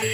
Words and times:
Bonjour 0.00 0.12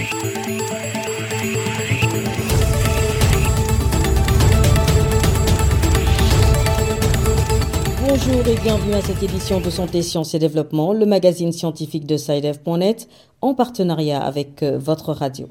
et 8.46 8.54
bienvenue 8.62 8.94
à 8.94 9.02
cette 9.02 9.22
édition 9.22 9.60
de 9.60 9.68
Santé, 9.68 10.00
Sciences 10.00 10.32
et 10.32 10.38
Développement, 10.38 10.94
le 10.94 11.04
magazine 11.04 11.52
scientifique 11.52 12.06
de 12.06 12.16
SciDev.net, 12.16 13.08
en 13.42 13.52
partenariat 13.52 14.22
avec 14.22 14.62
euh, 14.62 14.78
votre 14.78 15.12
radio. 15.12 15.48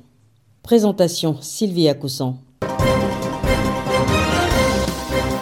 Présentation 0.64 1.38
Sylvie 1.40 1.88
Acoussan. 1.88 2.38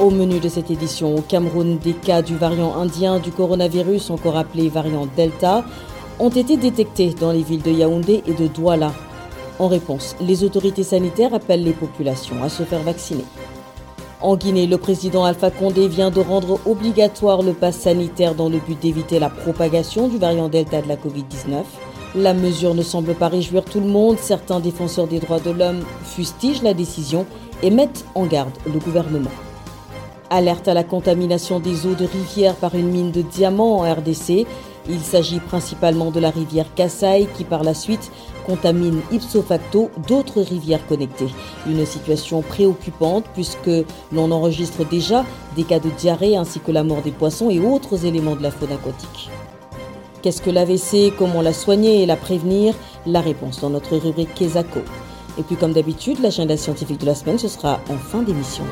Au 0.01 0.09
menu 0.09 0.39
de 0.39 0.49
cette 0.49 0.69
édition, 0.69 1.15
au 1.15 1.21
Cameroun, 1.21 1.77
des 1.77 1.93
cas 1.93 2.21
du 2.21 2.35
variant 2.35 2.75
indien 2.75 3.19
du 3.19 3.31
coronavirus, 3.31 4.09
encore 4.09 4.35
appelé 4.35 4.67
variant 4.67 5.07
Delta, 5.15 5.63
ont 6.19 6.29
été 6.29 6.57
détectés 6.57 7.13
dans 7.19 7.31
les 7.31 7.43
villes 7.43 7.61
de 7.61 7.71
Yaoundé 7.71 8.23
et 8.27 8.33
de 8.33 8.47
Douala. 8.47 8.93
En 9.59 9.67
réponse, 9.67 10.15
les 10.19 10.43
autorités 10.43 10.83
sanitaires 10.83 11.33
appellent 11.33 11.63
les 11.63 11.73
populations 11.73 12.43
à 12.43 12.49
se 12.49 12.63
faire 12.63 12.83
vacciner. 12.83 13.25
En 14.21 14.35
Guinée, 14.35 14.67
le 14.67 14.77
président 14.77 15.23
Alpha 15.23 15.49
Condé 15.49 15.87
vient 15.87 16.11
de 16.11 16.19
rendre 16.19 16.59
obligatoire 16.67 17.41
le 17.41 17.53
pass 17.53 17.75
sanitaire 17.75 18.35
dans 18.35 18.49
le 18.49 18.59
but 18.59 18.79
d'éviter 18.79 19.17
la 19.17 19.29
propagation 19.29 20.07
du 20.07 20.19
variant 20.19 20.47
Delta 20.47 20.81
de 20.81 20.87
la 20.87 20.95
Covid-19. 20.95 21.63
La 22.13 22.33
mesure 22.33 22.75
ne 22.75 22.83
semble 22.83 23.15
pas 23.15 23.29
réjouir 23.29 23.63
tout 23.65 23.79
le 23.79 23.87
monde. 23.87 24.17
Certains 24.19 24.59
défenseurs 24.59 25.07
des 25.07 25.19
droits 25.19 25.39
de 25.39 25.49
l'homme 25.49 25.83
fustigent 26.03 26.61
la 26.61 26.75
décision 26.75 27.25
et 27.63 27.71
mettent 27.71 28.05
en 28.13 28.25
garde 28.25 28.51
le 28.65 28.79
gouvernement. 28.79 29.31
Alerte 30.29 30.67
à 30.67 30.73
la 30.73 30.83
contamination 30.83 31.59
des 31.59 31.87
eaux 31.87 31.95
de 31.95 32.05
rivière 32.05 32.55
par 32.55 32.75
une 32.75 32.89
mine 32.89 33.11
de 33.11 33.21
diamants 33.21 33.79
en 33.79 33.91
RDC. 33.91 34.45
Il 34.89 35.01
s'agit 35.01 35.39
principalement 35.39 36.11
de 36.11 36.19
la 36.19 36.31
rivière 36.31 36.73
Kassai 36.73 37.27
qui 37.37 37.43
par 37.43 37.63
la 37.63 37.73
suite 37.73 38.11
contamine 38.45 39.01
ipso 39.11 39.41
facto 39.41 39.91
d'autres 40.07 40.41
rivières 40.41 40.85
connectées. 40.87 41.29
Une 41.67 41.85
situation 41.85 42.41
préoccupante 42.41 43.25
puisque 43.33 43.69
l'on 44.11 44.31
enregistre 44.31 44.83
déjà 44.83 45.23
des 45.55 45.63
cas 45.63 45.79
de 45.79 45.89
diarrhée 45.89 46.35
ainsi 46.35 46.59
que 46.59 46.71
la 46.71 46.83
mort 46.83 47.01
des 47.01 47.11
poissons 47.11 47.49
et 47.49 47.59
autres 47.59 48.05
éléments 48.05 48.35
de 48.35 48.43
la 48.43 48.51
faune 48.51 48.71
aquatique. 48.71 49.29
Qu'est-ce 50.21 50.41
que 50.41 50.49
l'AVC 50.49 51.13
Comment 51.17 51.41
la 51.41 51.53
soigner 51.53 52.03
et 52.03 52.05
la 52.05 52.15
prévenir? 52.15 52.75
La 53.05 53.21
réponse 53.21 53.59
dans 53.59 53.69
notre 53.69 53.97
rubrique 53.97 54.33
Kesako. 54.35 54.81
Et 55.37 55.43
puis 55.43 55.55
comme 55.55 55.73
d'habitude, 55.73 56.19
l'agenda 56.21 56.57
scientifique 56.57 56.99
de 56.99 57.05
la 57.05 57.15
semaine, 57.15 57.39
ce 57.39 57.47
sera 57.47 57.79
en 57.89 57.97
fin 57.97 58.21
d'émission. 58.21 58.65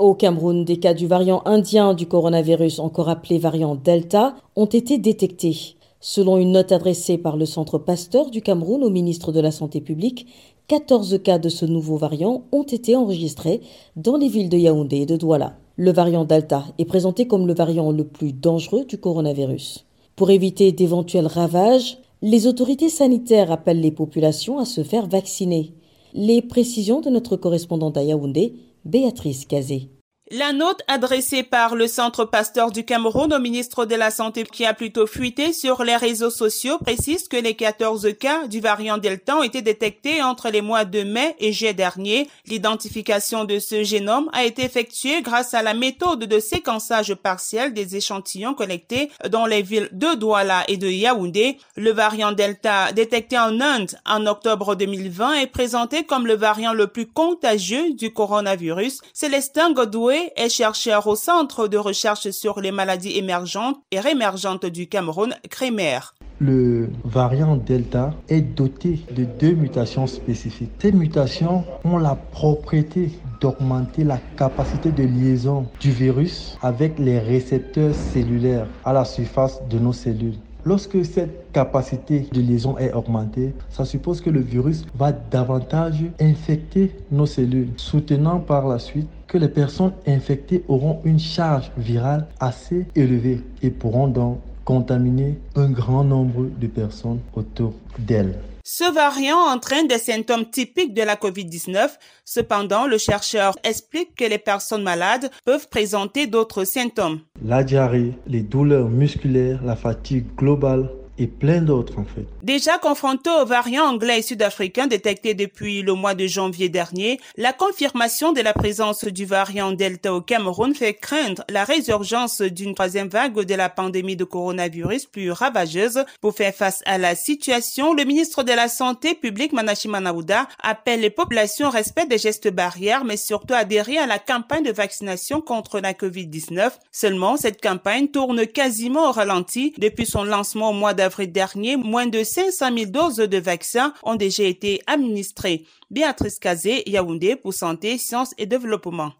Au 0.00 0.14
Cameroun, 0.14 0.64
des 0.64 0.78
cas 0.78 0.94
du 0.94 1.06
variant 1.06 1.42
indien 1.44 1.92
du 1.92 2.06
coronavirus, 2.06 2.78
encore 2.78 3.10
appelé 3.10 3.36
variant 3.36 3.74
Delta, 3.74 4.34
ont 4.56 4.64
été 4.64 4.96
détectés. 4.96 5.76
Selon 6.00 6.38
une 6.38 6.52
note 6.52 6.72
adressée 6.72 7.18
par 7.18 7.36
le 7.36 7.44
Centre 7.44 7.76
Pasteur 7.76 8.30
du 8.30 8.40
Cameroun 8.40 8.82
au 8.82 8.88
ministre 8.88 9.30
de 9.30 9.40
la 9.40 9.50
Santé 9.50 9.82
publique, 9.82 10.26
14 10.68 11.20
cas 11.22 11.38
de 11.38 11.50
ce 11.50 11.66
nouveau 11.66 11.98
variant 11.98 12.44
ont 12.50 12.62
été 12.62 12.96
enregistrés 12.96 13.60
dans 13.94 14.16
les 14.16 14.28
villes 14.28 14.48
de 14.48 14.56
Yaoundé 14.56 15.02
et 15.02 15.06
de 15.06 15.16
Douala. 15.16 15.58
Le 15.76 15.92
variant 15.92 16.24
Delta 16.24 16.64
est 16.78 16.86
présenté 16.86 17.26
comme 17.26 17.46
le 17.46 17.52
variant 17.52 17.92
le 17.92 18.04
plus 18.04 18.32
dangereux 18.32 18.86
du 18.86 18.96
coronavirus. 18.96 19.84
Pour 20.16 20.30
éviter 20.30 20.72
d'éventuels 20.72 21.26
ravages, 21.26 21.98
les 22.22 22.46
autorités 22.46 22.88
sanitaires 22.88 23.52
appellent 23.52 23.82
les 23.82 23.90
populations 23.90 24.60
à 24.60 24.64
se 24.64 24.82
faire 24.82 25.06
vacciner. 25.06 25.74
Les 26.12 26.42
précisions 26.42 27.00
de 27.00 27.08
notre 27.08 27.36
correspondante 27.36 27.96
à 27.96 28.02
Yaoundé, 28.02 28.54
Béatrice 28.84 29.44
Cazé. 29.44 29.88
La 30.32 30.52
note 30.52 30.82
adressée 30.86 31.42
par 31.42 31.74
le 31.74 31.88
Centre 31.88 32.24
Pasteur 32.24 32.70
du 32.70 32.84
Cameroun 32.84 33.34
au 33.34 33.40
ministre 33.40 33.84
de 33.84 33.96
la 33.96 34.12
Santé 34.12 34.44
qui 34.44 34.64
a 34.64 34.74
plutôt 34.74 35.08
fuité 35.08 35.52
sur 35.52 35.82
les 35.82 35.96
réseaux 35.96 36.30
sociaux 36.30 36.78
précise 36.78 37.26
que 37.26 37.36
les 37.36 37.56
14 37.56 38.10
cas 38.16 38.46
du 38.46 38.60
variant 38.60 38.96
Delta 38.96 39.38
ont 39.38 39.42
été 39.42 39.60
détectés 39.60 40.22
entre 40.22 40.48
les 40.50 40.62
mois 40.62 40.84
de 40.84 41.02
mai 41.02 41.34
et 41.40 41.52
juillet 41.52 41.74
dernier. 41.74 42.28
L'identification 42.46 43.44
de 43.44 43.58
ce 43.58 43.82
génome 43.82 44.30
a 44.32 44.44
été 44.44 44.62
effectuée 44.62 45.20
grâce 45.20 45.52
à 45.52 45.62
la 45.62 45.74
méthode 45.74 46.20
de 46.20 46.38
séquençage 46.38 47.12
partiel 47.16 47.74
des 47.74 47.96
échantillons 47.96 48.54
collectés 48.54 49.10
dans 49.30 49.46
les 49.46 49.62
villes 49.62 49.88
de 49.90 50.14
Douala 50.14 50.62
et 50.68 50.76
de 50.76 50.86
Yaoundé. 50.88 51.58
Le 51.74 51.90
variant 51.90 52.30
Delta 52.30 52.92
détecté 52.92 53.36
en 53.36 53.60
Inde 53.60 53.98
en 54.06 54.24
octobre 54.26 54.76
2020 54.76 55.40
est 55.40 55.46
présenté 55.48 56.04
comme 56.04 56.28
le 56.28 56.36
variant 56.36 56.72
le 56.72 56.86
plus 56.86 57.08
contagieux 57.08 57.94
du 57.94 58.12
coronavirus. 58.12 59.00
Célestin 59.12 59.72
Godoué 59.72 60.19
est 60.36 60.48
chercheur 60.48 61.06
au 61.06 61.16
Centre 61.16 61.68
de 61.68 61.76
recherche 61.76 62.30
sur 62.30 62.60
les 62.60 62.72
maladies 62.72 63.16
émergentes 63.16 63.76
et 63.90 64.00
rémergentes 64.00 64.66
du 64.66 64.88
Cameroun, 64.88 65.34
CREMER. 65.48 66.00
Le 66.40 66.88
variant 67.04 67.56
Delta 67.56 68.14
est 68.28 68.40
doté 68.40 69.00
de 69.14 69.24
deux 69.24 69.52
mutations 69.52 70.06
spécifiques. 70.06 70.70
Ces 70.80 70.92
mutations 70.92 71.64
ont 71.84 71.98
la 71.98 72.14
propriété 72.14 73.10
d'augmenter 73.40 74.04
la 74.04 74.18
capacité 74.36 74.90
de 74.90 75.02
liaison 75.02 75.66
du 75.80 75.90
virus 75.90 76.56
avec 76.62 76.98
les 76.98 77.18
récepteurs 77.18 77.94
cellulaires 77.94 78.66
à 78.84 78.92
la 78.92 79.04
surface 79.04 79.60
de 79.68 79.78
nos 79.78 79.92
cellules. 79.92 80.38
Lorsque 80.64 81.04
cette 81.06 81.52
capacité 81.52 82.26
de 82.32 82.40
liaison 82.40 82.76
est 82.76 82.92
augmentée, 82.92 83.54
ça 83.70 83.86
suppose 83.86 84.20
que 84.20 84.28
le 84.28 84.40
virus 84.40 84.84
va 84.94 85.10
davantage 85.10 86.04
infecter 86.20 86.94
nos 87.10 87.24
cellules, 87.24 87.70
soutenant 87.76 88.40
par 88.40 88.68
la 88.68 88.78
suite 88.78 89.08
que 89.30 89.38
les 89.38 89.48
personnes 89.48 89.92
infectées 90.06 90.64
auront 90.68 91.00
une 91.04 91.20
charge 91.20 91.70
virale 91.76 92.26
assez 92.40 92.86
élevée 92.96 93.40
et 93.62 93.70
pourront 93.70 94.08
donc 94.08 94.40
contaminer 94.64 95.38
un 95.54 95.70
grand 95.70 96.04
nombre 96.04 96.48
de 96.60 96.66
personnes 96.66 97.20
autour 97.34 97.72
d'elles. 97.98 98.38
Ce 98.64 98.92
variant 98.92 99.38
entraîne 99.38 99.88
des 99.88 99.98
symptômes 99.98 100.48
typiques 100.48 100.94
de 100.94 101.02
la 101.02 101.16
COVID-19. 101.16 101.88
Cependant, 102.24 102.86
le 102.86 102.98
chercheur 102.98 103.56
explique 103.64 104.14
que 104.14 104.24
les 104.24 104.38
personnes 104.38 104.82
malades 104.82 105.30
peuvent 105.44 105.68
présenter 105.68 106.26
d'autres 106.26 106.64
symptômes. 106.64 107.20
La 107.44 107.64
diarrhée, 107.64 108.12
les 108.26 108.42
douleurs 108.42 108.88
musculaires, 108.88 109.60
la 109.64 109.76
fatigue 109.76 110.26
globale, 110.36 110.90
et 111.20 111.26
plein 111.26 111.60
d'autres 111.60 111.98
en 111.98 112.04
fait. 112.04 112.26
Déjà 112.42 112.78
confronté 112.78 113.28
au 113.30 113.44
variant 113.44 113.84
anglais 113.84 114.20
et 114.20 114.22
sud-africain 114.22 114.86
détecté 114.86 115.34
depuis 115.34 115.82
le 115.82 115.92
mois 115.92 116.14
de 116.14 116.26
janvier 116.26 116.70
dernier, 116.70 117.20
la 117.36 117.52
confirmation 117.52 118.32
de 118.32 118.40
la 118.40 118.54
présence 118.54 119.04
du 119.04 119.26
variant 119.26 119.72
Delta 119.72 120.14
au 120.14 120.22
Cameroun 120.22 120.74
fait 120.74 120.94
craindre 120.94 121.44
la 121.50 121.64
résurgence 121.64 122.40
d'une 122.40 122.74
troisième 122.74 123.08
vague 123.08 123.38
de 123.38 123.54
la 123.54 123.68
pandémie 123.68 124.16
de 124.16 124.24
coronavirus 124.24 125.06
plus 125.06 125.30
ravageuse. 125.30 126.04
Pour 126.22 126.34
faire 126.34 126.54
face 126.54 126.82
à 126.86 126.96
la 126.96 127.14
situation, 127.14 127.92
le 127.92 128.04
ministre 128.04 128.42
de 128.42 128.52
la 128.52 128.68
Santé 128.68 129.14
publique 129.14 129.52
Manachi 129.52 129.88
Manauda 129.88 130.48
appelle 130.62 131.00
les 131.00 131.10
populations 131.10 131.68
au 131.68 131.70
respect 131.70 132.06
des 132.06 132.18
gestes 132.18 132.50
barrières, 132.50 133.04
mais 133.04 133.18
surtout 133.18 133.54
adhérer 133.54 133.98
à 133.98 134.06
la 134.06 134.18
campagne 134.18 134.64
de 134.64 134.72
vaccination 134.72 135.42
contre 135.42 135.80
la 135.80 135.92
COVID-19. 135.92 136.70
Seulement, 136.90 137.36
cette 137.36 137.60
campagne 137.60 138.08
tourne 138.08 138.46
quasiment 138.46 139.10
au 139.10 139.12
ralenti 139.12 139.74
depuis 139.76 140.06
son 140.06 140.24
lancement 140.24 140.70
au 140.70 140.72
mois 140.72 140.94
d'avril 140.94 141.09
dernier, 141.26 141.76
moins 141.76 142.06
de 142.06 142.22
500 142.22 142.76
000 142.76 142.90
doses 142.90 143.16
de 143.16 143.38
vaccins 143.38 143.92
ont 144.02 144.16
déjà 144.16 144.44
été 144.44 144.80
administrées. 144.86 145.66
Béatrice 145.90 146.38
Kazé, 146.38 146.82
Yaoundé 146.88 147.36
pour 147.36 147.54
Santé, 147.54 147.98
Sciences 147.98 148.34
et 148.38 148.46
Développement. 148.46 149.12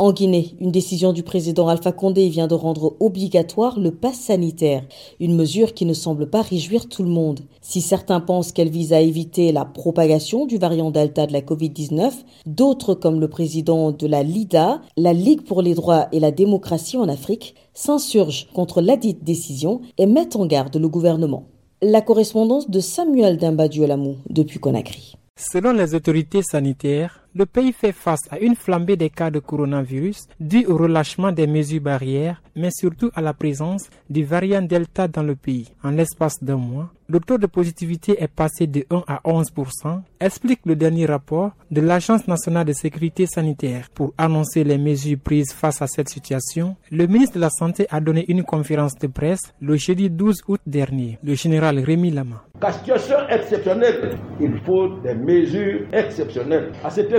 En 0.00 0.12
Guinée, 0.12 0.54
une 0.60 0.70
décision 0.70 1.12
du 1.12 1.24
président 1.24 1.66
Alpha 1.66 1.90
Condé 1.90 2.28
vient 2.28 2.46
de 2.46 2.54
rendre 2.54 2.94
obligatoire 3.00 3.80
le 3.80 3.90
pass 3.90 4.14
sanitaire, 4.14 4.84
une 5.18 5.34
mesure 5.34 5.74
qui 5.74 5.86
ne 5.86 5.92
semble 5.92 6.30
pas 6.30 6.40
réjouir 6.40 6.88
tout 6.88 7.02
le 7.02 7.08
monde. 7.08 7.40
Si 7.62 7.80
certains 7.80 8.20
pensent 8.20 8.52
qu'elle 8.52 8.68
vise 8.68 8.92
à 8.92 9.00
éviter 9.00 9.50
la 9.50 9.64
propagation 9.64 10.46
du 10.46 10.56
variant 10.56 10.92
Delta 10.92 11.26
de 11.26 11.32
la 11.32 11.40
Covid-19, 11.40 12.12
d'autres, 12.46 12.94
comme 12.94 13.18
le 13.18 13.26
président 13.26 13.90
de 13.90 14.06
la 14.06 14.22
LIDA, 14.22 14.82
la 14.96 15.12
Ligue 15.12 15.42
pour 15.42 15.62
les 15.62 15.74
droits 15.74 16.06
et 16.12 16.20
la 16.20 16.30
démocratie 16.30 16.96
en 16.96 17.08
Afrique, 17.08 17.56
s'insurgent 17.74 18.46
contre 18.54 18.80
ladite 18.80 19.24
décision 19.24 19.80
et 19.98 20.06
mettent 20.06 20.36
en 20.36 20.46
garde 20.46 20.76
le 20.76 20.88
gouvernement. 20.88 21.48
La 21.82 22.02
correspondance 22.02 22.70
de 22.70 22.78
Samuel 22.78 23.36
Dimbadioulamou 23.36 24.14
depuis 24.30 24.60
Conakry. 24.60 25.16
Selon 25.40 25.72
les 25.72 25.94
autorités 25.94 26.42
sanitaires, 26.42 27.27
le 27.38 27.46
pays 27.46 27.72
fait 27.72 27.92
face 27.92 28.26
à 28.32 28.40
une 28.40 28.56
flambée 28.56 28.96
des 28.96 29.10
cas 29.10 29.30
de 29.30 29.38
coronavirus 29.38 30.26
due 30.40 30.66
au 30.66 30.76
relâchement 30.76 31.30
des 31.30 31.46
mesures 31.46 31.80
barrières, 31.80 32.42
mais 32.56 32.70
surtout 32.72 33.12
à 33.14 33.20
la 33.20 33.32
présence 33.32 33.88
du 34.10 34.24
variant 34.24 34.60
Delta 34.60 35.06
dans 35.06 35.22
le 35.22 35.36
pays. 35.36 35.72
En 35.84 35.90
l'espace 35.90 36.42
d'un 36.42 36.56
mois, 36.56 36.90
le 37.08 37.20
taux 37.20 37.38
de 37.38 37.46
positivité 37.46 38.22
est 38.22 38.28
passé 38.28 38.66
de 38.66 38.84
1 38.90 39.04
à 39.06 39.20
11% 39.24 40.00
explique 40.20 40.60
le 40.66 40.76
dernier 40.76 41.06
rapport 41.06 41.52
de 41.70 41.80
l'Agence 41.80 42.26
nationale 42.28 42.66
de 42.66 42.72
sécurité 42.72 43.24
sanitaire. 43.26 43.88
Pour 43.94 44.12
annoncer 44.18 44.64
les 44.64 44.76
mesures 44.76 45.18
prises 45.18 45.52
face 45.52 45.80
à 45.80 45.86
cette 45.86 46.08
situation, 46.10 46.76
le 46.90 47.06
ministre 47.06 47.36
de 47.36 47.40
la 47.40 47.50
Santé 47.50 47.86
a 47.90 48.00
donné 48.00 48.24
une 48.28 48.42
conférence 48.42 48.94
de 48.96 49.06
presse 49.06 49.54
le 49.60 49.76
jeudi 49.76 50.10
12 50.10 50.42
août 50.48 50.60
dernier. 50.66 51.18
Le 51.24 51.34
général 51.34 51.78
Rémi 51.78 52.10
Lama. 52.10 52.44
La 52.60 52.72
situation 52.72 53.16
exceptionnelle, 53.30 54.18
il 54.40 54.58
faut 54.66 54.88
des 54.98 55.14
mesures 55.14 55.86
exceptionnelles. 55.92 56.72
À 56.84 56.90
cet 56.90 57.12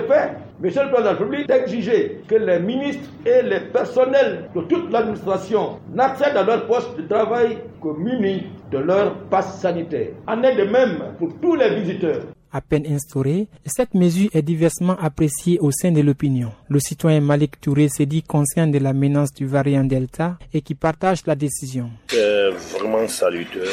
Monsieur 0.61 0.83
le 0.83 0.89
Président 0.91 0.99
de 0.99 1.03
la 1.05 1.11
République, 1.11 1.47
d'exiger 1.47 2.21
que 2.27 2.35
les 2.35 2.59
ministres 2.59 3.09
et 3.25 3.43
les 3.43 3.59
personnels 3.59 4.49
de 4.55 4.61
toute 4.61 4.91
l'administration 4.91 5.79
n'accèdent 5.93 6.35
à 6.35 6.43
leur 6.43 6.65
poste 6.65 6.97
de 6.97 7.03
travail 7.07 7.59
que 7.81 7.89
munis 7.97 8.43
de 8.71 8.79
leur 8.79 9.15
passe 9.29 9.59
sanitaire. 9.61 10.09
En 10.27 10.41
est 10.43 10.55
de 10.55 10.63
même 10.63 11.13
pour 11.17 11.29
tous 11.39 11.55
les 11.55 11.75
visiteurs. 11.75 12.23
À 12.51 12.61
peine 12.61 12.87
instaurée, 12.87 13.47
cette 13.63 13.93
mesure 13.93 14.29
est 14.33 14.41
diversement 14.41 14.97
appréciée 14.99 15.59
au 15.59 15.69
sein 15.69 15.91
de 15.91 16.01
l'opinion. 16.01 16.51
Le 16.67 16.79
citoyen 16.79 17.21
Malik 17.21 17.61
Touré 17.61 17.89
s'est 17.89 18.07
dit 18.07 18.23
conscient 18.23 18.65
de 18.65 18.79
la 18.79 18.91
menace 18.91 19.31
du 19.35 19.45
variant 19.45 19.83
Delta 19.83 20.39
et 20.51 20.61
qui 20.61 20.73
partage 20.73 21.19
la 21.27 21.35
décision. 21.35 21.91
C'est 22.07 22.49
vraiment 22.49 23.07
salutaire. 23.07 23.63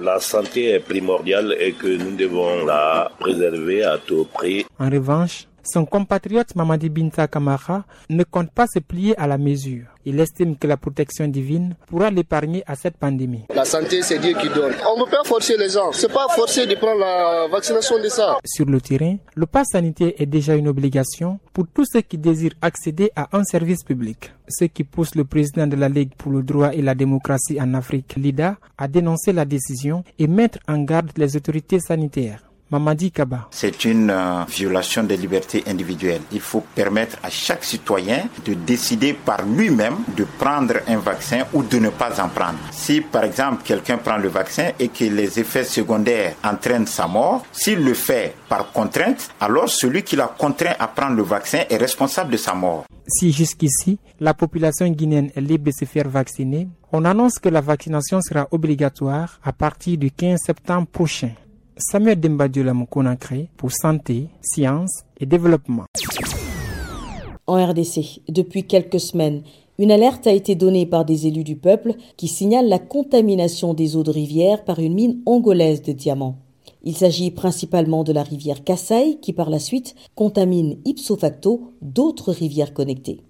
La 0.00 0.20
santé 0.20 0.70
est 0.70 0.78
primordiale 0.78 1.56
et 1.58 1.72
que 1.72 1.88
nous 1.88 2.14
devons 2.14 2.64
la 2.64 3.10
préserver 3.18 3.82
à 3.82 3.98
tout 3.98 4.28
prix. 4.32 4.64
En 4.78 4.88
revanche, 4.88 5.48
son 5.62 5.84
compatriote 5.84 6.54
Mamadi 6.54 6.88
Binta 6.88 7.26
Kamara 7.28 7.84
ne 8.08 8.24
compte 8.24 8.50
pas 8.50 8.66
se 8.66 8.78
plier 8.78 9.16
à 9.18 9.26
la 9.26 9.38
mesure. 9.38 9.86
Il 10.06 10.18
estime 10.18 10.56
que 10.56 10.66
la 10.66 10.76
protection 10.78 11.28
divine 11.28 11.74
pourra 11.86 12.10
l'épargner 12.10 12.62
à 12.66 12.74
cette 12.74 12.96
pandémie. 12.96 13.44
La 13.54 13.64
santé, 13.66 14.00
c'est 14.02 14.18
Dieu 14.18 14.34
qui 14.40 14.48
donne. 14.48 14.72
On 14.88 14.98
ne 14.98 15.04
peut 15.04 15.10
pas 15.10 15.24
forcer 15.24 15.56
les 15.58 15.68
gens. 15.68 15.92
C'est 15.92 16.12
pas 16.12 16.26
forcer 16.34 16.66
de 16.66 16.74
prendre 16.74 17.00
la 17.00 17.48
vaccination 17.48 17.98
de 18.02 18.08
ça. 18.08 18.38
Sur 18.44 18.64
le 18.66 18.80
terrain, 18.80 19.16
le 19.34 19.46
pass 19.46 19.68
sanitaire 19.72 20.12
est 20.16 20.26
déjà 20.26 20.54
une 20.54 20.68
obligation 20.68 21.38
pour 21.52 21.66
tous 21.72 21.84
ceux 21.92 22.00
qui 22.00 22.16
désirent 22.16 22.54
accéder 22.62 23.10
à 23.14 23.28
un 23.36 23.44
service 23.44 23.84
public. 23.84 24.32
Ce 24.48 24.64
qui 24.64 24.84
pousse 24.84 25.14
le 25.14 25.24
président 25.24 25.66
de 25.66 25.76
la 25.76 25.88
Ligue 25.88 26.14
pour 26.16 26.32
le 26.32 26.42
droit 26.42 26.72
et 26.72 26.82
la 26.82 26.94
démocratie 26.94 27.60
en 27.60 27.74
Afrique, 27.74 28.14
LIDA, 28.16 28.56
à 28.78 28.88
dénoncer 28.88 29.32
la 29.32 29.44
décision 29.44 30.02
et 30.18 30.26
mettre 30.26 30.58
en 30.66 30.78
garde 30.82 31.10
les 31.16 31.36
autorités 31.36 31.78
sanitaires. 31.78 32.49
Mamadi 32.70 33.10
Kaba. 33.10 33.48
C'est 33.50 33.84
une 33.84 34.10
euh, 34.10 34.44
violation 34.48 35.02
des 35.02 35.16
libertés 35.16 35.64
individuelles. 35.66 36.20
Il 36.32 36.40
faut 36.40 36.64
permettre 36.74 37.16
à 37.22 37.30
chaque 37.30 37.64
citoyen 37.64 38.28
de 38.44 38.54
décider 38.54 39.12
par 39.12 39.44
lui-même 39.44 39.96
de 40.16 40.24
prendre 40.38 40.74
un 40.86 40.98
vaccin 40.98 41.44
ou 41.52 41.62
de 41.62 41.78
ne 41.78 41.88
pas 41.90 42.22
en 42.22 42.28
prendre. 42.28 42.58
Si 42.70 43.00
par 43.00 43.24
exemple 43.24 43.62
quelqu'un 43.64 43.98
prend 43.98 44.18
le 44.18 44.28
vaccin 44.28 44.70
et 44.78 44.88
que 44.88 45.04
les 45.04 45.40
effets 45.40 45.64
secondaires 45.64 46.36
entraînent 46.44 46.86
sa 46.86 47.08
mort, 47.08 47.44
s'il 47.50 47.84
le 47.84 47.94
fait 47.94 48.36
par 48.48 48.70
contrainte, 48.72 49.30
alors 49.40 49.68
celui 49.68 50.02
qui 50.04 50.14
l'a 50.16 50.32
contraint 50.38 50.74
à 50.78 50.86
prendre 50.86 51.16
le 51.16 51.22
vaccin 51.22 51.64
est 51.68 51.76
responsable 51.76 52.32
de 52.32 52.36
sa 52.36 52.54
mort. 52.54 52.84
Si 53.08 53.32
jusqu'ici, 53.32 53.98
la 54.20 54.34
population 54.34 54.88
guinéenne 54.88 55.30
est 55.34 55.40
libre 55.40 55.64
de 55.64 55.72
se 55.72 55.84
faire 55.84 56.08
vacciner, 56.08 56.68
on 56.92 57.04
annonce 57.04 57.40
que 57.40 57.48
la 57.48 57.60
vaccination 57.60 58.20
sera 58.20 58.46
obligatoire 58.52 59.40
à 59.42 59.52
partir 59.52 59.98
du 59.98 60.12
15 60.12 60.38
septembre 60.46 60.86
prochain. 60.86 61.32
Samuel 61.80 62.20
Dembadiola 62.20 62.74
Conakry 62.88 63.48
pour 63.56 63.72
Santé, 63.72 64.26
Sciences 64.42 65.04
et 65.18 65.24
Développement. 65.24 65.86
En 67.46 67.66
RDC, 67.66 68.20
depuis 68.28 68.64
quelques 68.66 69.00
semaines, 69.00 69.42
une 69.78 69.90
alerte 69.90 70.26
a 70.26 70.32
été 70.32 70.54
donnée 70.54 70.84
par 70.84 71.06
des 71.06 71.26
élus 71.26 71.42
du 71.42 71.56
peuple 71.56 71.94
qui 72.18 72.28
signalent 72.28 72.68
la 72.68 72.78
contamination 72.78 73.72
des 73.72 73.96
eaux 73.96 74.02
de 74.02 74.10
rivière 74.10 74.64
par 74.64 74.78
une 74.78 74.92
mine 74.92 75.22
angolaise 75.24 75.80
de 75.80 75.92
diamants. 75.92 76.36
Il 76.84 76.94
s'agit 76.94 77.30
principalement 77.30 78.04
de 78.04 78.12
la 78.12 78.24
rivière 78.24 78.62
Kassai 78.62 79.18
qui 79.22 79.32
par 79.32 79.48
la 79.48 79.58
suite 79.58 79.94
contamine 80.14 80.76
ipso 80.84 81.16
facto 81.16 81.72
d'autres 81.80 82.32
rivières 82.32 82.74
connectées. 82.74 83.22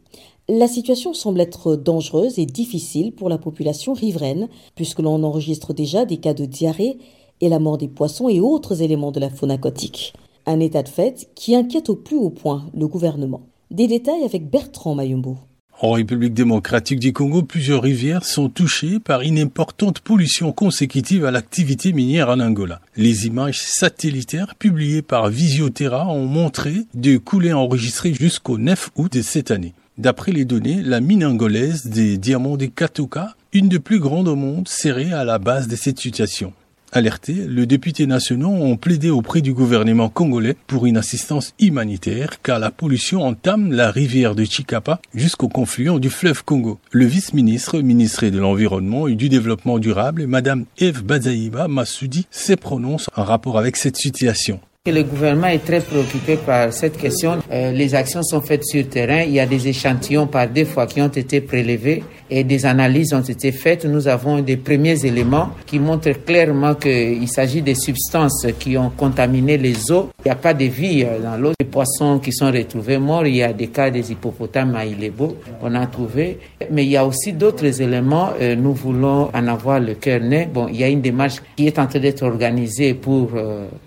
La 0.48 0.66
situation 0.66 1.14
semble 1.14 1.40
être 1.40 1.76
dangereuse 1.76 2.40
et 2.40 2.46
difficile 2.46 3.12
pour 3.12 3.28
la 3.28 3.38
population 3.38 3.92
riveraine 3.92 4.48
puisque 4.74 4.98
l'on 4.98 5.22
enregistre 5.22 5.72
déjà 5.72 6.04
des 6.04 6.16
cas 6.16 6.34
de 6.34 6.44
diarrhée 6.44 6.98
et 7.40 7.48
la 7.48 7.58
mort 7.58 7.78
des 7.78 7.88
poissons 7.88 8.28
et 8.28 8.40
autres 8.40 8.82
éléments 8.82 9.12
de 9.12 9.20
la 9.20 9.30
faune 9.30 9.50
aquatique. 9.50 10.12
Un 10.46 10.60
état 10.60 10.82
de 10.82 10.88
fait 10.88 11.28
qui 11.34 11.54
inquiète 11.54 11.90
au 11.90 11.96
plus 11.96 12.16
haut 12.16 12.30
point 12.30 12.66
le 12.74 12.86
gouvernement. 12.86 13.42
Des 13.70 13.86
détails 13.86 14.24
avec 14.24 14.50
Bertrand 14.50 14.94
Mayumbo. 14.94 15.36
En 15.82 15.92
République 15.92 16.34
démocratique 16.34 16.98
du 16.98 17.14
Congo, 17.14 17.42
plusieurs 17.42 17.82
rivières 17.82 18.26
sont 18.26 18.50
touchées 18.50 18.98
par 18.98 19.22
une 19.22 19.38
importante 19.38 20.00
pollution 20.00 20.52
consécutive 20.52 21.24
à 21.24 21.30
l'activité 21.30 21.94
minière 21.94 22.28
en 22.28 22.38
Angola. 22.40 22.82
Les 22.96 23.26
images 23.26 23.62
satellitaires 23.62 24.56
publiées 24.56 25.00
par 25.00 25.30
Visioterra 25.30 26.06
ont 26.08 26.26
montré 26.26 26.74
des 26.92 27.18
coulées 27.18 27.54
enregistrées 27.54 28.12
jusqu'au 28.12 28.58
9 28.58 28.90
août 28.96 29.12
de 29.14 29.22
cette 29.22 29.50
année. 29.50 29.72
D'après 29.96 30.32
les 30.32 30.44
données, 30.44 30.82
la 30.82 31.00
mine 31.00 31.24
angolaise 31.24 31.86
des 31.86 32.18
diamants 32.18 32.58
de 32.58 32.66
Katoka, 32.66 33.34
une 33.54 33.70
des 33.70 33.78
plus 33.78 34.00
grandes 34.00 34.28
au 34.28 34.36
monde, 34.36 34.68
serait 34.68 35.12
à 35.12 35.24
la 35.24 35.38
base 35.38 35.66
de 35.66 35.76
cette 35.76 35.98
situation. 35.98 36.52
Alertés, 36.92 37.46
le 37.46 37.66
député 37.66 38.06
nationaux 38.06 38.50
ont 38.50 38.76
plaidé 38.76 39.10
auprès 39.10 39.40
du 39.40 39.52
gouvernement 39.52 40.08
congolais 40.08 40.56
pour 40.66 40.86
une 40.86 40.96
assistance 40.96 41.54
humanitaire 41.60 42.42
car 42.42 42.58
la 42.58 42.70
pollution 42.70 43.22
entame 43.22 43.72
la 43.72 43.90
rivière 43.90 44.34
de 44.34 44.44
Chikapa 44.44 45.00
jusqu'au 45.14 45.48
confluent 45.48 46.00
du 46.00 46.10
fleuve 46.10 46.44
Congo. 46.44 46.78
Le 46.90 47.04
vice-ministre, 47.04 47.78
ministre 47.80 48.26
de 48.26 48.38
l'Environnement 48.38 49.06
et 49.06 49.14
du 49.14 49.28
Développement 49.28 49.78
durable, 49.78 50.26
Madame 50.26 50.64
Eve 50.78 51.04
Bazaïba 51.04 51.68
Massoudi, 51.68 52.26
se 52.30 52.54
prononce 52.54 53.08
en 53.14 53.24
rapport 53.24 53.58
avec 53.58 53.76
cette 53.76 53.96
situation. 53.96 54.60
Le 54.86 55.02
gouvernement 55.02 55.48
est 55.48 55.62
très 55.62 55.80
préoccupé 55.80 56.36
par 56.38 56.72
cette 56.72 56.96
question. 56.96 57.36
Euh, 57.52 57.70
les 57.70 57.94
actions 57.94 58.22
sont 58.22 58.40
faites 58.40 58.64
sur 58.64 58.88
terrain. 58.88 59.24
Il 59.24 59.32
y 59.32 59.38
a 59.38 59.44
des 59.44 59.68
échantillons 59.68 60.26
par 60.26 60.48
deux 60.48 60.64
fois 60.64 60.86
qui 60.86 61.02
ont 61.02 61.08
été 61.08 61.42
prélevés 61.42 62.02
et 62.30 62.44
des 62.44 62.64
analyses 62.64 63.12
ont 63.12 63.20
été 63.20 63.52
faites. 63.52 63.84
Nous 63.84 64.08
avons 64.08 64.40
des 64.40 64.56
premiers 64.56 65.04
éléments 65.04 65.50
qui 65.66 65.78
montrent 65.78 66.12
clairement 66.24 66.76
qu'il 66.76 67.28
s'agit 67.28 67.60
des 67.60 67.74
substances 67.74 68.46
qui 68.58 68.78
ont 68.78 68.88
contaminé 68.88 69.58
les 69.58 69.92
eaux. 69.92 70.08
Il 70.24 70.28
n'y 70.28 70.30
a 70.30 70.36
pas 70.36 70.54
de 70.54 70.64
vie 70.64 71.04
euh, 71.04 71.18
dans 71.20 71.36
l'eau. 71.36 71.52
Les 71.60 71.66
poissons 71.66 72.18
qui 72.18 72.32
sont 72.32 72.50
retrouvés 72.50 72.96
morts, 72.96 73.26
il 73.26 73.36
y 73.36 73.42
a 73.42 73.52
des 73.52 73.66
cas 73.66 73.90
des 73.90 74.10
hippopotames 74.10 74.74
à 74.76 74.86
Ilebo 74.86 75.36
qu'on 75.60 75.74
a 75.74 75.86
trouvé. 75.88 76.38
Mais 76.70 76.86
il 76.86 76.90
y 76.90 76.96
a 76.96 77.04
aussi 77.04 77.34
d'autres 77.34 77.82
éléments. 77.82 78.30
Euh, 78.40 78.56
nous 78.56 78.72
voulons 78.72 79.28
en 79.34 79.46
avoir 79.46 79.78
le 79.78 79.92
cœur 79.92 80.20
net. 80.22 80.50
Bon, 80.50 80.68
il 80.68 80.80
y 80.80 80.84
a 80.84 80.88
une 80.88 81.02
démarche 81.02 81.42
qui 81.54 81.66
est 81.66 81.78
en 81.78 81.86
train 81.86 81.98
d'être 81.98 82.22
organisée 82.22 82.94
pour 82.94 83.32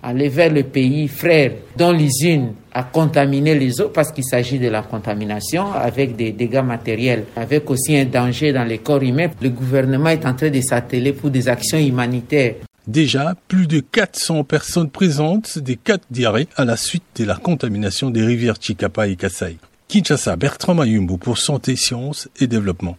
aller 0.00 0.28
vers 0.28 0.52
le 0.52 0.62
pays 0.62 0.83
frères 1.08 1.52
dont 1.76 1.92
l'usine 1.92 2.52
a 2.72 2.82
contaminé 2.82 3.54
les 3.54 3.80
eaux 3.80 3.88
parce 3.88 4.10
qu'il 4.12 4.24
s'agit 4.24 4.58
de 4.58 4.68
la 4.68 4.82
contamination 4.82 5.72
avec 5.72 6.16
des 6.16 6.32
dégâts 6.32 6.62
matériels, 6.64 7.24
avec 7.36 7.70
aussi 7.70 7.96
un 7.96 8.04
danger 8.04 8.52
dans 8.52 8.64
les 8.64 8.78
corps 8.78 9.02
humains. 9.02 9.28
Le 9.40 9.50
gouvernement 9.50 10.08
est 10.08 10.26
en 10.26 10.34
train 10.34 10.50
de 10.50 10.60
s'atteler 10.60 11.12
pour 11.12 11.30
des 11.30 11.48
actions 11.48 11.78
humanitaires. 11.78 12.54
Déjà, 12.86 13.34
plus 13.48 13.66
de 13.66 13.80
400 13.80 14.44
personnes 14.44 14.90
présentes 14.90 15.58
des 15.58 15.76
quatre 15.76 16.04
diarrhées 16.10 16.48
à 16.56 16.64
la 16.64 16.76
suite 16.76 17.04
de 17.16 17.24
la 17.24 17.36
contamination 17.36 18.10
des 18.10 18.22
rivières 18.22 18.56
Chikapa 18.60 19.08
et 19.08 19.16
Kassai. 19.16 19.56
Kinshasa, 19.88 20.36
Bertrand 20.36 20.74
Mayumbu 20.74 21.16
pour 21.16 21.38
Santé, 21.38 21.76
Sciences 21.76 22.28
et 22.40 22.46
Développement. 22.46 22.96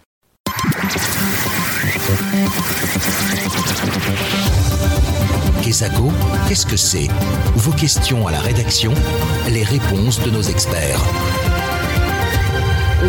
Kesako, 5.75 6.07
qu'est-ce 6.47 6.65
que 6.65 6.77
c'est? 6.77 7.09
Vos 7.57 7.73
questions 7.73 8.25
à 8.27 8.31
la 8.31 8.39
rédaction, 8.39 8.93
les 9.51 9.63
réponses 9.63 10.23
de 10.23 10.31
nos 10.31 10.41
experts. 10.41 11.01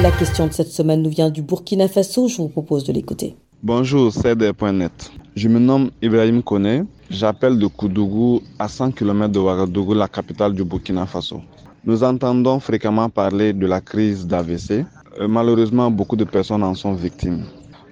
La 0.03 0.11
question 0.11 0.49
de 0.49 0.53
cette 0.53 0.73
semaine 0.73 1.01
nous 1.01 1.11
vient 1.11 1.31
du 1.31 1.43
Burkina 1.43 1.87
Faso, 1.87 2.27
je 2.27 2.39
vous 2.39 2.49
propose 2.49 2.83
de 2.83 2.93
l'écouter. 2.93 3.37
Bonjour, 3.63 4.13
c'est 4.13 4.35
des.net. 4.35 5.13
Je 5.37 5.47
me 5.49 5.61
nomme 5.61 5.93
Ibrahim 6.03 6.43
Kone, 6.43 6.87
j'appelle 7.09 7.57
de 7.57 7.69
Koudougou 7.69 8.43
à 8.59 8.67
100 8.67 8.91
km 8.91 9.31
de 9.33 9.39
Ouagadougou, 9.39 9.95
la 9.95 10.09
capitale 10.09 10.53
du 10.53 10.65
Burkina 10.65 11.07
Faso. 11.07 11.43
Nous 11.85 12.03
entendons 12.03 12.59
fréquemment 12.59 13.09
parler 13.09 13.53
de 13.53 13.67
la 13.69 13.81
crise 13.81 14.27
d'AVC. 14.27 14.85
Euh, 15.21 15.29
malheureusement, 15.29 15.89
beaucoup 15.89 16.17
de 16.17 16.25
personnes 16.25 16.65
en 16.65 16.75
sont 16.75 16.95
victimes. 16.95 17.45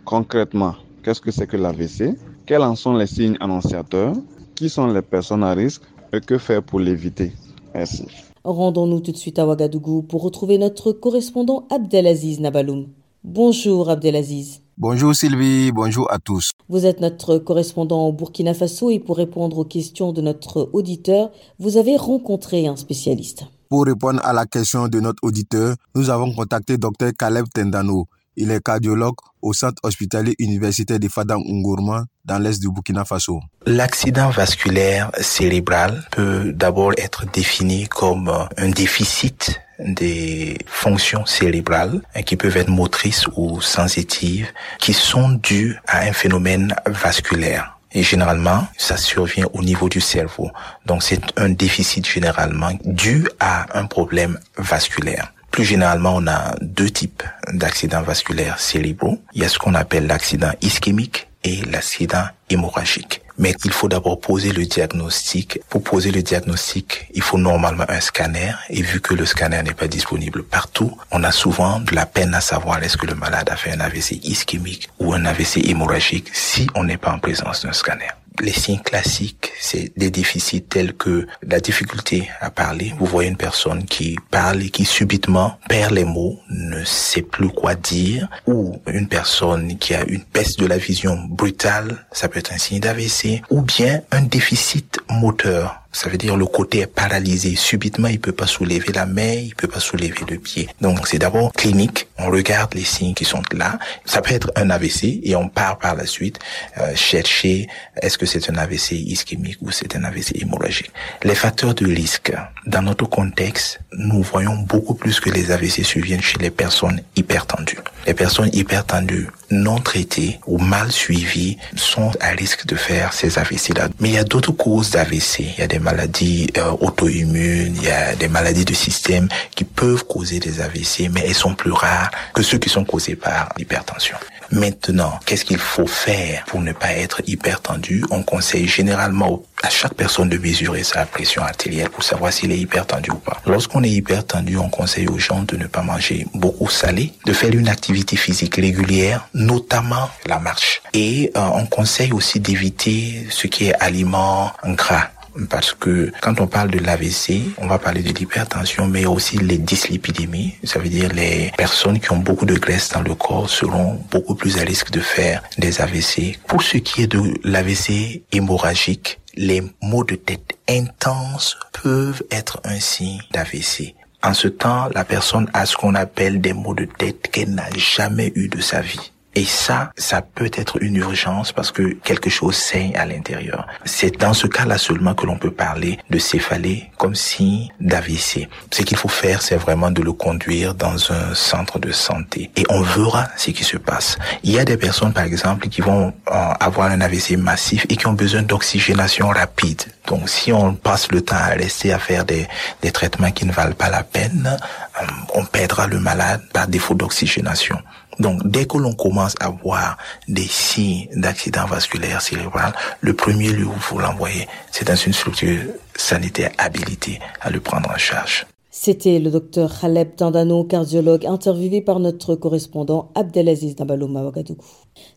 Concrètement, 0.05 0.75
qu'est-ce 1.05 1.21
que 1.21 1.31
c'est 1.31 1.47
que 1.47 1.57
l'AVC 1.57 2.17
Quels 2.45 2.63
en 2.63 2.75
sont 2.75 2.95
les 2.95 3.07
signes 3.07 3.37
annonciateurs? 3.39 4.15
Qui 4.55 4.69
sont 4.69 4.87
les 4.87 5.03
personnes 5.03 5.43
à 5.43 5.53
risque 5.53 5.83
et 6.13 6.21
que 6.21 6.39
faire 6.39 6.63
pour 6.63 6.81
l'éviter? 6.81 7.33
Merci. 7.75 8.07
Rendons-nous 8.45 9.01
tout 9.01 9.13
de 9.13 9.17
suite 9.17 9.39
à 9.39 9.47
Ouagadougou 9.47 10.03
pour 10.03 10.23
retrouver 10.23 10.59
notre 10.59 10.93
correspondant 10.93 11.67
Abdelaziz 11.71 12.41
Nabaloum. 12.41 12.89
Bonjour 13.25 13.89
Abdelaziz. 13.89 14.61
Bonjour 14.77 15.15
Sylvie, 15.15 15.73
bonjour 15.73 16.11
à 16.13 16.19
tous. 16.19 16.51
Vous 16.69 16.85
êtes 16.85 17.01
notre 17.01 17.39
correspondant 17.39 18.09
au 18.09 18.13
Burkina 18.13 18.55
Faso 18.55 18.91
et 18.91 18.99
pour 18.99 19.17
répondre 19.17 19.59
aux 19.59 19.65
questions 19.65 20.13
de 20.13 20.21
notre 20.21 20.69
auditeur, 20.73 21.31
vous 21.59 21.77
avez 21.77 21.97
rencontré 21.97 22.67
un 22.67 22.77
spécialiste. 22.77 23.45
Pour 23.69 23.87
répondre 23.87 24.21
à 24.25 24.33
la 24.33 24.47
question 24.47 24.89
de 24.89 25.01
notre 25.01 25.23
auditeur, 25.23 25.77
nous 25.95 26.11
avons 26.11 26.35
contacté 26.35 26.77
Dr 26.77 27.13
Caleb 27.19 27.47
Tendano. 27.55 28.07
Il 28.37 28.51
est 28.51 28.63
cardiologue 28.63 29.17
au 29.43 29.53
centre 29.53 29.81
hospitalier 29.83 30.35
universitaire 30.39 30.99
de 30.99 31.09
Fadang 31.09 31.41
Ngourma 31.41 32.05
dans 32.25 32.39
l'est 32.39 32.61
du 32.61 32.69
Burkina 32.69 33.05
Faso. 33.05 33.41
L'accident 33.67 34.31
vasculaire 34.31 35.11
cérébral 35.21 36.03
peut 36.11 36.53
d'abord 36.53 36.93
être 36.97 37.27
défini 37.33 37.87
comme 37.87 38.29
un 38.57 38.69
déficit 38.71 39.61
des 39.79 40.59
fonctions 40.67 41.27
cérébrales 41.27 42.01
qui 42.27 42.37
peuvent 42.37 42.57
être 42.57 42.71
motrices 42.71 43.27
ou 43.37 43.61
sensitives 43.61 44.49
qui 44.79 44.95
sont 44.95 45.31
dues 45.31 45.77
à 45.87 46.01
un 46.01 46.13
phénomène 46.13 46.75
vasculaire. 46.87 47.79
Et 47.93 48.03
généralement, 48.03 48.67
ça 48.77 48.97
survient 48.97 49.47
au 49.53 49.63
niveau 49.63 49.89
du 49.89 50.01
cerveau. 50.01 50.51
Donc 50.87 51.03
c'est 51.03 51.23
un 51.37 51.51
déficit 51.51 52.09
généralement 52.09 52.73
dû 52.85 53.29
à 53.39 53.79
un 53.79 53.87
problème 53.87 54.39
vasculaire. 54.59 55.34
Plus 55.55 55.63
généralement, 55.63 56.17
on 56.17 56.27
a 56.27 56.57
deux 56.63 56.91
types 56.91 57.23
d'accidents 57.53 58.03
vasculaires 58.03 58.59
cérébraux. 58.59 59.21
Il 59.35 59.43
y 59.43 59.45
a 59.45 59.49
ce 59.49 59.57
qu'on 59.57 59.77
appelle 59.77 60.09
l'accident 60.09 60.51
ischémique 60.63 61.29
et 61.45 61.61
l'accident 61.71 62.25
hémorragique. 62.51 63.21
Mais 63.39 63.55
il 63.65 63.71
faut 63.71 63.87
d'abord 63.87 64.19
poser 64.19 64.51
le 64.51 64.65
diagnostic. 64.65 65.61
Pour 65.69 65.85
poser 65.85 66.11
le 66.11 66.23
diagnostic, 66.23 67.07
il 67.15 67.23
faut 67.23 67.39
normalement 67.39 67.85
un 67.89 68.01
scanner. 68.01 68.51
Et 68.69 68.83
vu 68.83 69.01
que 69.01 69.15
le 69.15 69.27
scanner 69.27 69.63
n'est 69.63 69.75
pas 69.75 69.87
disponible 69.87 70.43
partout, 70.43 70.99
on 71.13 71.23
a 71.23 71.31
souvent 71.31 71.79
de 71.79 71.95
la 71.95 72.07
peine 72.07 72.35
à 72.35 72.41
savoir 72.41 72.83
est-ce 72.83 72.97
que 72.97 73.07
le 73.07 73.15
malade 73.15 73.49
a 73.49 73.55
fait 73.55 73.71
un 73.71 73.79
AVC 73.79 74.25
ischémique 74.25 74.89
ou 74.99 75.13
un 75.13 75.25
AVC 75.25 75.59
hémorragique 75.69 76.31
si 76.33 76.67
on 76.75 76.83
n'est 76.83 76.97
pas 76.97 77.13
en 77.13 77.21
présence 77.21 77.63
d'un 77.63 77.73
scanner 77.73 78.09
les 78.41 78.53
signes 78.53 78.81
classiques, 78.81 79.53
c'est 79.61 79.93
des 79.97 80.11
déficits 80.11 80.63
tels 80.63 80.95
que 80.95 81.27
la 81.43 81.61
difficulté 81.61 82.29
à 82.41 82.51
parler. 82.51 82.93
Vous 82.99 83.07
voyez 83.07 83.31
une 83.31 83.37
personne 83.37 83.85
qui 83.85 84.17
parle 84.31 84.63
et 84.63 84.71
qui 84.71 84.85
subitement 84.85 85.59
perd 85.69 85.93
les 85.93 86.05
mots, 86.05 86.41
ne 86.51 86.85
sait 86.85 87.23
plus 87.23 87.49
quoi 87.49 87.75
dire, 87.75 88.29
ou 88.47 88.81
une 88.87 89.09
personne 89.09 89.79
qui 89.79 89.95
a 89.95 90.05
une 90.07 90.25
baisse 90.33 90.57
de 90.57 90.67
la 90.67 90.79
vision 90.79 91.17
brutale, 91.29 92.07
ça 92.13 92.29
peut 92.29 92.39
être 92.39 92.53
un 92.53 92.59
signe 92.59 92.81
d'AVC, 92.81 93.43
ou 93.51 93.63
bien 93.63 94.03
un 94.11 94.23
déficit 94.23 94.99
moteur 95.09 95.84
ça 95.95 96.11
veut 96.11 96.19
dire 96.19 96.37
le 96.37 96.47
côté 96.47 96.81
est 96.81 96.87
paralysé. 96.87 97.55
Subitement, 97.55 98.09
il 98.09 98.21
peut 98.21 98.33
pas 98.33 98.49
soulever 98.49 98.93
la 98.93 99.07
main, 99.07 99.33
il 99.33 99.55
peut 99.55 99.69
pas 99.69 99.79
soulever 99.79 100.13
le 100.29 100.39
pied. 100.39 100.69
Donc, 100.81 101.07
c'est 101.07 101.19
d'abord 101.19 101.53
clinique. 101.53 102.09
On 102.19 102.31
regarde 102.31 102.75
les 102.75 102.85
signes 102.85 103.15
qui 103.15 103.25
sont 103.25 103.43
là. 103.53 103.79
Ça 104.05 104.21
peut 104.21 104.35
être 104.35 104.51
un 104.57 104.71
AVC 104.71 105.21
et 105.23 105.37
on 105.37 105.49
part 105.49 105.79
par 105.79 105.95
la 105.95 106.05
suite 106.05 106.41
euh, 106.79 106.95
chercher 106.97 107.69
est-ce 108.03 108.19
que 108.19 108.27
c'est 108.27 108.51
un 108.51 108.57
AVC 108.57 108.93
ischémique 108.93 109.59
ou 109.63 109.71
c'est 109.71 109.95
un 109.95 110.03
AVC 110.03 110.43
hémorragique. 110.43 110.91
Les 111.23 111.37
facteurs 111.37 111.75
de 111.75 111.87
risque. 111.87 112.33
Dans 112.67 112.83
notre 112.83 113.07
contexte, 113.07 113.79
nous 113.93 114.23
voyons 114.23 114.57
beaucoup 114.57 114.95
plus 114.95 115.21
que 115.21 115.31
les 115.31 115.53
AVC 115.53 115.85
surviennent 115.85 116.23
chez 116.23 116.39
les 116.39 116.51
personnes 116.51 117.01
hypertendues. 117.15 117.79
Les 118.07 118.15
personnes 118.15 118.51
hypertendues 118.53 119.29
non 119.51 119.79
traitées 119.79 120.41
ou 120.47 120.59
mal 120.59 120.93
suivies 120.93 121.59
sont 121.77 122.13
à 122.21 122.31
risque 122.31 122.67
de 122.67 122.77
faire 122.77 123.13
ces 123.13 123.39
AVC-là. 123.39 123.89
Mais 124.01 124.09
il 124.11 124.15
y 124.15 124.19
a 124.19 124.25
d'autres 124.25 124.53
causes 124.53 124.91
d'AVC. 124.91 125.41
Il 125.41 125.59
y 125.59 125.63
a 125.63 125.67
des 125.67 125.79
maladies 125.79 126.49
euh, 126.57 126.71
auto-immunes, 126.81 127.77
il 127.77 127.85
y 127.85 127.91
a 127.91 128.15
des 128.15 128.29
maladies 128.29 128.65
de 128.65 128.75
système 128.75 129.29
qui 129.55 129.65
peuvent 129.65 130.05
causer 130.05 130.39
des 130.39 130.61
AVC, 130.61 131.11
mais 131.13 131.25
elles 131.27 131.35
sont 131.35 131.55
plus 131.55 131.73
rares 131.73 132.11
que 132.35 132.43
ceux 132.43 132.59
qui 132.59 132.69
sont 132.69 132.85
causés 132.85 133.17
par 133.17 133.53
l'hypertension. 133.57 134.17
Maintenant, 134.55 135.19
qu'est-ce 135.27 135.45
qu'il 135.45 135.59
faut 135.59 135.89
faire 135.89 136.45
pour 136.47 136.61
ne 136.61 136.73
pas 136.73 136.93
être 136.93 137.23
hypertendu? 137.27 138.05
On 138.11 138.23
conseille 138.23 138.69
généralement 138.69 139.43
à 139.65 139.69
chaque 139.69 139.95
personne 139.95 140.29
de 140.29 140.39
mesurer 140.39 140.85
sa 140.85 141.05
pression 141.07 141.43
artérielle 141.43 141.91
pour 141.91 142.05
savoir 142.05 142.33
s'il 142.33 142.53
est 142.53 142.59
hypertendu 142.59 143.11
ou 143.11 143.17
pas. 143.17 143.41
Lorsqu'on 143.47 143.83
est 143.83 143.91
hypertendu, 143.91 144.57
on 144.57 144.69
conseille 144.69 145.09
aux 145.09 145.19
gens 145.19 145.43
de 145.43 145.57
ne 145.57 145.67
pas 145.67 145.83
manger 145.83 146.27
beaucoup 146.35 146.69
salé, 146.71 147.13
de 147.27 147.33
faire 147.33 147.53
une 147.53 147.69
activité 147.69 148.15
physique 148.15 148.55
régulière, 148.55 149.29
notamment 149.35 150.09
la 150.27 150.39
marche. 150.39 150.83
Et 150.93 151.33
euh, 151.37 151.41
on 151.55 151.67
conseille 151.67 152.13
aussi 152.13 152.39
d'éviter 152.39 153.27
ce 153.31 153.49
qui 153.49 153.67
est 153.67 153.75
aliments 153.83 154.53
gras 154.65 155.09
parce 155.51 155.73
que 155.73 156.13
quand 156.21 156.41
on 156.41 156.47
parle 156.47 156.71
de 156.71 156.79
l'AVC, 156.79 157.55
on 157.59 157.67
va 157.67 157.79
parler 157.79 158.03
de 158.03 158.13
l'hypertension, 158.13 158.87
mais 158.87 159.07
aussi 159.07 159.39
les 159.39 159.59
dyslipidémies. 159.59 160.55
Ça 160.65 160.79
veut 160.79 160.89
dire 160.89 161.13
les 161.13 161.53
personnes 161.57 162.01
qui 162.01 162.13
ont 162.13 162.19
beaucoup 162.19 162.47
de 162.47 162.55
graisse 162.55 162.91
dans 162.91 163.03
le 163.03 163.15
corps 163.15 163.49
seront 163.49 164.01
beaucoup 164.11 164.35
plus 164.35 164.59
à 164.59 164.63
risque 164.63 164.91
de 164.91 165.01
faire 165.01 165.43
des 165.59 165.81
AVC. 165.81 166.39
Pour 166.47 166.63
ce 166.63 166.79
qui 166.79 167.03
est 167.03 167.07
de 167.07 167.23
l'AVC 167.45 168.23
hémorragique, 168.33 169.21
les 169.37 169.63
maux 169.83 170.05
de 170.05 170.15
tête 170.15 170.57
intenses 170.69 171.57
peuvent 171.83 172.23
être 172.31 172.61
un 172.65 172.79
signe 172.79 173.21
d'AVC. 173.33 173.95
En 174.23 174.33
ce 174.33 174.49
temps, 174.49 174.89
la 174.95 175.05
personne 175.05 175.51
a 175.53 175.67
ce 175.67 175.77
qu'on 175.77 175.95
appelle 175.95 176.41
des 176.41 176.55
maux 176.55 176.75
de 176.75 176.87
tête 176.87 177.29
qu'elle 177.31 177.55
n'a 177.55 177.69
jamais 177.77 178.33
eu 178.35 178.49
de 178.49 178.61
sa 178.61 178.81
vie. 178.81 179.13
Et 179.37 179.45
ça, 179.45 179.91
ça 179.97 180.23
peut 180.23 180.51
être 180.55 180.83
une 180.83 180.97
urgence 180.97 181.53
parce 181.53 181.73
que 181.73 181.95
quelque 182.05 182.31
chose 182.31 182.55
saigne 182.55 182.97
à 182.97 183.05
l'intérieur. 183.05 183.67
C'est 183.85 184.19
dans 184.19 184.33
ce 184.33 184.47
cas-là 184.47 184.79
seulement 184.79 185.15
que 185.15 185.27
l'on 185.27 185.39
peut 185.39 185.51
parler 185.51 185.99
de 186.11 186.19
céphalée 186.19 186.91
comme 186.99 187.15
signe 187.15 187.69
d'AVC. 187.81 188.49
Ce 188.71 188.83
qu'il 188.83 188.97
faut 188.97 189.09
faire, 189.09 189.43
c'est 189.43 189.57
vraiment 189.57 189.91
de 189.91 190.03
le 190.03 190.13
conduire 190.13 190.75
dans 190.75 191.13
un 191.13 191.35
centre 191.35 191.79
de 191.79 191.91
santé 191.91 192.51
et 192.57 192.65
on 192.69 192.83
verra 192.83 193.29
ce 193.37 193.51
qui 193.51 193.65
se 193.65 193.77
passe. 193.77 194.19
Il 194.43 194.53
y 194.53 194.59
a 194.59 194.65
des 194.65 194.77
personnes, 194.77 195.13
par 195.13 195.25
exemple, 195.25 195.69
qui 195.69 195.81
vont 195.81 196.13
euh, 196.29 196.33
avoir 196.61 196.91
un 196.91 197.01
AVC 197.01 197.37
massif 197.37 197.87
et 197.89 197.97
qui 197.97 198.07
ont 198.07 198.13
besoin 198.13 198.43
d'oxygénation 198.43 199.29
rapide. 199.29 199.83
Donc, 200.07 200.29
si 200.29 200.53
on 200.53 200.75
passe 200.75 201.11
le 201.11 201.23
temps 201.23 201.37
à 201.37 201.49
rester 201.49 201.93
à 201.93 201.99
faire 201.99 202.25
des, 202.25 202.47
des 202.83 202.93
traitements 202.93 203.31
qui 203.31 203.47
ne 203.47 203.53
valent 203.53 203.75
pas 203.75 203.91
la 203.91 204.03
peine, 204.03 204.59
euh, 205.01 205.07
on 205.35 205.45
perdra 205.45 205.87
le 205.87 205.99
malade 205.99 206.43
par 206.53 206.69
défaut 206.69 206.95
d'oxygénation. 206.95 207.79
Donc, 208.19 208.47
dès 208.47 208.67
que 208.67 208.79
l'on 208.79 208.93
commence 208.93 209.35
à 209.41 209.51
voir 209.51 209.97
des 210.29 210.47
signes 210.47 211.09
d'accident 211.15 211.67
vasculaire 211.67 212.21
cérébral, 212.21 212.73
le 213.01 213.15
premier 213.15 213.51
lieu 213.51 213.67
où 213.67 213.75
vous 213.91 213.99
l'envoyez, 213.99 214.47
c'est 214.71 214.87
dans 214.87 214.97
une 214.97 215.13
structure 215.13 215.61
sanitaire 215.97 216.53
habilitée 216.59 217.19
à 217.41 217.51
le 217.51 217.61
prendre 217.61 217.91
en 217.91 217.99
charge. 217.99 218.47
C'était 218.77 219.21
le 219.21 219.31
docteur 219.31 219.73
Khaleb 219.81 220.17
Tandano, 220.17 220.65
cardiologue, 220.65 221.27
interviewé 221.27 221.81
par 221.81 222.01
notre 222.01 222.35
correspondant 222.35 223.13
Abdelaziz 223.15 223.79
Nabalouma 223.79 224.25
Ouagadougou. 224.25 224.65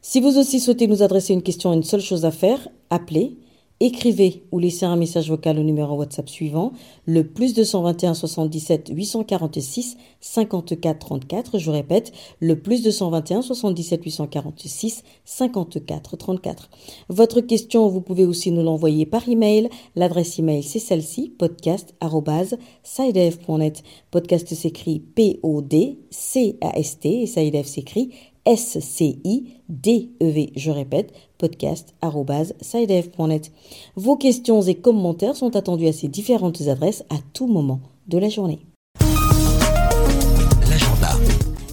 Si 0.01 0.21
vous 0.21 0.37
aussi 0.37 0.59
souhaitez 0.59 0.85
nous 0.85 1.01
adresser 1.01 1.33
une 1.33 1.41
question, 1.41 1.73
une 1.73 1.83
seule 1.83 2.01
chose 2.01 2.23
à 2.23 2.31
faire, 2.31 2.59
appelez 2.91 3.35
Écrivez 3.79 4.41
ou 4.51 4.57
laissez 4.57 4.85
un 4.85 4.95
message 4.95 5.29
vocal 5.29 5.59
au 5.59 5.63
numéro 5.63 5.95
WhatsApp 5.95 6.27
suivant, 6.29 6.71
le 7.05 7.27
plus 7.27 7.53
221 7.53 8.15
77 8.15 8.89
846 8.91 9.97
54 10.19 10.97
34. 10.97 11.59
Je 11.59 11.69
répète, 11.69 12.11
le 12.39 12.59
plus 12.59 12.81
221 12.81 13.43
77 13.43 14.03
846 14.03 15.03
54 15.25 16.17
34. 16.17 16.71
Votre 17.09 17.41
question, 17.41 17.87
vous 17.87 18.01
pouvez 18.01 18.25
aussi 18.25 18.49
nous 18.51 18.63
l'envoyer 18.63 19.05
par 19.05 19.29
email. 19.29 19.69
L'adresse 19.95 20.39
email, 20.39 20.63
c'est 20.63 20.79
celle-ci, 20.79 21.31
podcast.sidef.net. 21.37 23.83
Podcast 24.09 24.55
s'écrit 24.55 24.99
P-O-D-C-A-S-T 24.99 27.21
et 27.21 27.27
Sidef 27.27 27.67
s'écrit 27.67 28.09
S-C-I-D-E-V. 28.47 30.51
Je 30.55 30.71
répète, 30.71 31.13
podcast.sidev.net. 31.37 33.51
Vos 33.97 34.15
questions 34.15 34.61
et 34.61 34.75
commentaires 34.75 35.35
sont 35.35 35.57
attendus 35.57 35.87
à 35.87 35.93
ces 35.93 36.07
différentes 36.07 36.61
adresses 36.61 37.03
à 37.09 37.17
tout 37.33 37.47
moment 37.47 37.81
de 38.07 38.17
la 38.17 38.29
journée. 38.29 38.59
L'agenda. 40.69 41.09